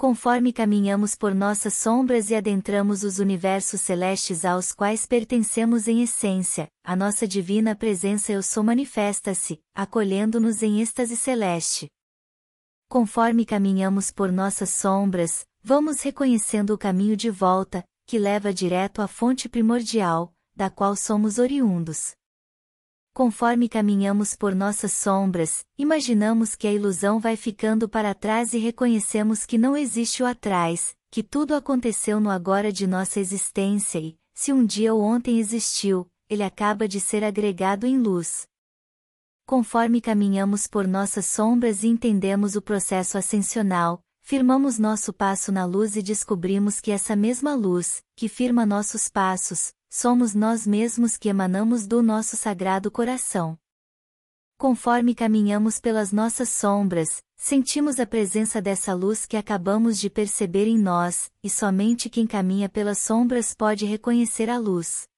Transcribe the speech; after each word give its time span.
Conforme 0.00 0.50
caminhamos 0.50 1.14
por 1.14 1.34
nossas 1.34 1.74
sombras 1.74 2.30
e 2.30 2.34
adentramos 2.34 3.04
os 3.04 3.18
universos 3.18 3.82
celestes 3.82 4.46
aos 4.46 4.72
quais 4.72 5.04
pertencemos 5.04 5.86
em 5.86 6.00
essência, 6.00 6.68
a 6.82 6.96
nossa 6.96 7.28
divina 7.28 7.76
presença 7.76 8.32
Eu 8.32 8.42
Sou 8.42 8.62
manifesta-se, 8.62 9.60
acolhendo-nos 9.74 10.62
em 10.62 10.80
êxtase 10.80 11.18
celeste. 11.18 11.90
Conforme 12.88 13.44
caminhamos 13.44 14.10
por 14.10 14.32
nossas 14.32 14.70
sombras, 14.70 15.44
vamos 15.62 16.00
reconhecendo 16.00 16.72
o 16.72 16.78
caminho 16.78 17.14
de 17.14 17.28
volta, 17.28 17.84
que 18.06 18.18
leva 18.18 18.54
direto 18.54 19.02
à 19.02 19.06
fonte 19.06 19.50
primordial, 19.50 20.32
da 20.56 20.70
qual 20.70 20.96
somos 20.96 21.38
oriundos. 21.38 22.12
Conforme 23.12 23.68
caminhamos 23.68 24.36
por 24.36 24.54
nossas 24.54 24.92
sombras, 24.92 25.64
imaginamos 25.76 26.54
que 26.54 26.68
a 26.68 26.72
ilusão 26.72 27.18
vai 27.18 27.36
ficando 27.36 27.88
para 27.88 28.14
trás 28.14 28.54
e 28.54 28.58
reconhecemos 28.58 29.44
que 29.44 29.58
não 29.58 29.76
existe 29.76 30.22
o 30.22 30.26
atrás, 30.26 30.94
que 31.10 31.22
tudo 31.22 31.56
aconteceu 31.56 32.20
no 32.20 32.30
agora 32.30 32.72
de 32.72 32.86
nossa 32.86 33.18
existência 33.18 33.98
e, 33.98 34.16
se 34.32 34.52
um 34.52 34.64
dia 34.64 34.94
ou 34.94 35.02
ontem 35.02 35.40
existiu, 35.40 36.08
ele 36.28 36.44
acaba 36.44 36.86
de 36.86 37.00
ser 37.00 37.24
agregado 37.24 37.84
em 37.84 37.98
luz. 37.98 38.46
Conforme 39.44 40.00
caminhamos 40.00 40.68
por 40.68 40.86
nossas 40.86 41.26
sombras 41.26 41.82
e 41.82 41.88
entendemos 41.88 42.54
o 42.54 42.62
processo 42.62 43.18
ascensional, 43.18 44.00
firmamos 44.22 44.78
nosso 44.78 45.12
passo 45.12 45.50
na 45.50 45.64
luz 45.64 45.96
e 45.96 46.02
descobrimos 46.02 46.80
que 46.80 46.92
essa 46.92 47.16
mesma 47.16 47.56
luz, 47.56 48.04
que 48.14 48.28
firma 48.28 48.64
nossos 48.64 49.08
passos, 49.08 49.72
somos 49.90 50.34
nós 50.34 50.64
mesmos 50.64 51.16
que 51.16 51.28
emanamos 51.28 51.84
do 51.84 52.00
nosso 52.00 52.36
sagrado 52.36 52.92
coração. 52.92 53.58
Conforme 54.56 55.16
caminhamos 55.16 55.80
pelas 55.80 56.12
nossas 56.12 56.48
sombras, 56.50 57.22
sentimos 57.36 57.98
a 57.98 58.06
presença 58.06 58.62
dessa 58.62 58.94
luz 58.94 59.26
que 59.26 59.36
acabamos 59.36 59.98
de 59.98 60.08
perceber 60.08 60.68
em 60.68 60.78
nós, 60.78 61.28
e 61.42 61.50
somente 61.50 62.08
quem 62.08 62.24
caminha 62.24 62.68
pelas 62.68 62.98
sombras 62.98 63.52
pode 63.52 63.84
reconhecer 63.84 64.48
a 64.48 64.58
luz. 64.58 65.08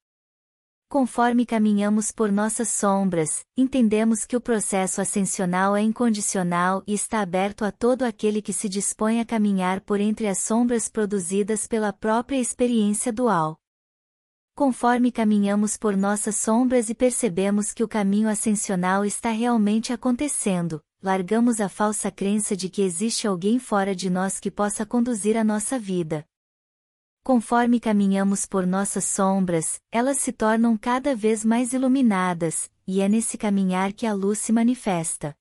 Conforme 0.89 1.45
caminhamos 1.45 2.11
por 2.11 2.31
nossas 2.31 2.69
sombras, 2.69 3.45
entendemos 3.55 4.25
que 4.25 4.35
o 4.35 4.41
processo 4.41 5.01
ascensional 5.01 5.75
é 5.75 5.81
incondicional 5.81 6.83
e 6.87 6.93
está 6.93 7.19
aberto 7.19 7.65
a 7.65 7.71
todo 7.71 8.03
aquele 8.03 8.41
que 8.41 8.53
se 8.53 8.69
dispõe 8.69 9.19
a 9.19 9.25
caminhar 9.25 9.81
por 9.81 9.99
entre 9.99 10.27
as 10.27 10.39
sombras 10.39 10.89
produzidas 10.89 11.67
pela 11.67 11.91
própria 11.91 12.37
experiência 12.39 13.11
dual. 13.11 13.59
Conforme 14.55 15.11
caminhamos 15.11 15.77
por 15.77 15.97
nossas 15.97 16.35
sombras 16.35 16.89
e 16.89 16.95
percebemos 16.95 17.71
que 17.71 17.83
o 17.83 17.87
caminho 17.87 18.29
ascensional 18.29 19.03
está 19.03 19.31
realmente 19.31 19.91
acontecendo, 19.91 20.81
largamos 21.01 21.59
a 21.59 21.67
falsa 21.67 22.11
crença 22.11 22.55
de 22.55 22.69
que 22.69 22.81
existe 22.81 23.27
alguém 23.27 23.59
fora 23.59 23.95
de 23.95 24.09
nós 24.09 24.39
que 24.39 24.51
possa 24.51 24.85
conduzir 24.85 25.37
a 25.37 25.43
nossa 25.43 25.79
vida, 25.79 26.25
Conforme 27.23 27.79
caminhamos 27.79 28.45
por 28.45 28.67
nossas 28.67 29.05
sombras, 29.05 29.79
elas 29.89 30.17
se 30.17 30.33
tornam 30.33 30.77
cada 30.77 31.15
vez 31.15 31.45
mais 31.45 31.71
iluminadas, 31.71 32.69
e 32.85 32.99
é 32.99 33.07
nesse 33.07 33.37
caminhar 33.37 33.93
que 33.93 34.05
a 34.05 34.13
luz 34.13 34.39
se 34.39 34.51
manifesta. 34.51 35.33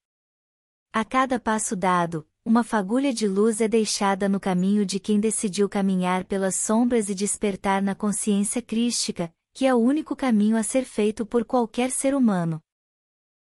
A 0.93 1.05
cada 1.05 1.41
passo 1.41 1.75
dado, 1.75 2.25
uma 2.45 2.65
fagulha 2.65 3.12
de 3.12 3.29
luz 3.29 3.61
é 3.61 3.69
deixada 3.69 4.29
no 4.29 4.41
caminho 4.41 4.85
de 4.85 4.98
quem 4.98 5.21
decidiu 5.21 5.69
caminhar 5.69 6.25
pelas 6.25 6.57
sombras 6.57 7.09
e 7.09 7.15
despertar 7.15 7.81
na 7.81 7.95
consciência 7.95 8.61
crística, 8.61 9.33
que 9.55 9.65
é 9.65 9.73
o 9.73 9.79
único 9.79 10.17
caminho 10.17 10.57
a 10.57 10.63
ser 10.63 10.85
feito 10.85 11.25
por 11.25 11.45
qualquer 11.45 11.91
ser 11.93 12.15
humano. 12.15 12.61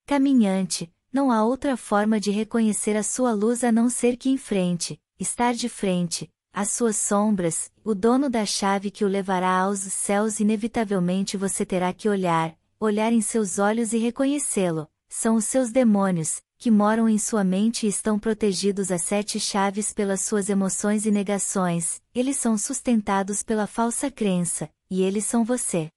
Caminhante, 0.07 0.91
não 1.13 1.31
há 1.31 1.43
outra 1.43 1.77
forma 1.77 2.19
de 2.19 2.31
reconhecer 2.31 2.97
a 2.97 3.03
sua 3.03 3.31
luz 3.31 3.63
a 3.63 3.71
não 3.71 3.89
ser 3.89 4.17
que 4.17 4.29
em 4.29 4.37
frente, 4.37 4.99
estar 5.19 5.53
de 5.53 5.69
frente, 5.69 6.31
as 6.51 6.71
suas 6.71 6.95
sombras, 6.95 7.71
o 7.83 7.93
dono 7.93 8.27
da 8.27 8.43
chave 8.43 8.89
que 8.89 9.05
o 9.05 9.07
levará 9.07 9.59
aos 9.59 9.79
céus 9.79 10.39
inevitavelmente 10.39 11.37
você 11.37 11.63
terá 11.63 11.93
que 11.93 12.09
olhar, 12.09 12.57
olhar 12.79 13.13
em 13.13 13.21
seus 13.21 13.59
olhos 13.59 13.93
e 13.93 13.99
reconhecê-lo, 13.99 14.89
são 15.07 15.35
os 15.35 15.45
seus 15.45 15.71
demônios, 15.71 16.41
que 16.59 16.69
moram 16.69 17.07
em 17.07 17.17
sua 17.17 17.41
mente 17.41 17.85
e 17.85 17.89
estão 17.89 18.19
protegidos 18.19 18.91
a 18.91 18.97
sete 18.97 19.39
chaves 19.39 19.93
pelas 19.93 20.19
suas 20.19 20.49
emoções 20.49 21.05
e 21.05 21.11
negações, 21.11 22.01
eles 22.13 22.35
são 22.35 22.57
sustentados 22.57 23.41
pela 23.41 23.65
falsa 23.65 24.11
crença, 24.11 24.69
e 24.91 25.01
eles 25.01 25.23
são 25.23 25.45
você. 25.45 25.89